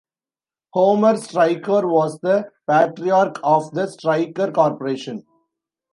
[0.73, 5.23] Homer Stryker was the patriarch of the Stryker Corporation.